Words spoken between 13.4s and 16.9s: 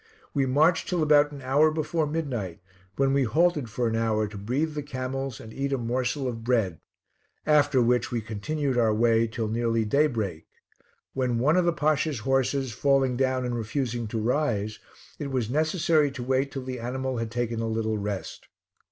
and refusing to rise, it was necessary to wait till the